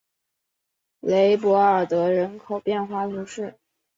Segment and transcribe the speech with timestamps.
[1.01, 3.59] 雷博尔德人口变化图示